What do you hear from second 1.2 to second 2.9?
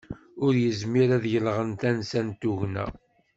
yenɣel tansa n tugna